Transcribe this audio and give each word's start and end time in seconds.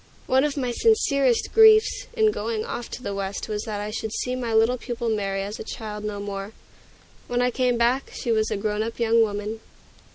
One 0.25 0.43
of 0.43 0.57
my 0.57 0.71
sincerest 0.71 1.49
griefs 1.53 2.07
in 2.13 2.31
going 2.31 2.65
off 2.65 2.89
to 2.89 3.03
the 3.03 3.13
West 3.13 3.47
was 3.47 3.61
that 3.65 3.79
I 3.79 3.91
should 3.91 4.11
see 4.11 4.35
my 4.35 4.51
little 4.51 4.79
pupil 4.79 5.09
Mary 5.09 5.43
as 5.43 5.59
a 5.59 5.63
child 5.63 6.03
no 6.03 6.19
more. 6.19 6.53
When 7.27 7.39
I 7.43 7.51
came 7.51 7.77
back, 7.77 8.09
she 8.11 8.31
was 8.31 8.49
a 8.49 8.57
grown 8.57 8.81
up 8.81 8.99
young 8.99 9.21
woman. 9.21 9.59